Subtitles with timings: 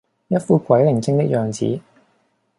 [0.29, 1.79] 一副鬼靈精的樣子